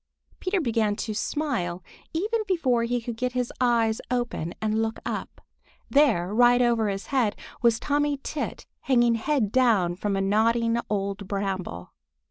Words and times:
Peter 0.39 0.59
began 0.59 0.95
to 0.95 1.13
smile 1.13 1.83
even 2.11 2.41
before 2.47 2.85
he 2.85 2.99
could 2.99 3.15
get 3.15 3.33
his 3.33 3.53
eyes 3.61 4.01
open 4.09 4.51
and 4.59 4.81
look 4.81 4.99
up. 5.05 5.41
There, 5.91 6.33
right 6.33 6.59
over 6.59 6.87
his 6.89 7.05
head, 7.13 7.35
was 7.61 7.79
Tommy 7.79 8.19
Tit 8.23 8.65
hanging 8.79 9.13
head 9.13 9.51
down 9.51 9.93
from 9.95 10.15
a 10.15 10.21
nodding 10.21 10.79
old 10.89 11.27
bramble. 11.27 11.93